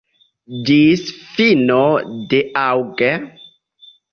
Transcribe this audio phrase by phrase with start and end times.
[0.69, 1.03] Ĝis
[1.35, 1.77] fino
[2.33, 3.05] de aŭg.